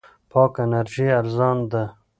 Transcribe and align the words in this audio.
پاکه 0.31 0.59
انرژي 0.67 1.07
ارزان 1.19 1.57
ده. 1.71 1.83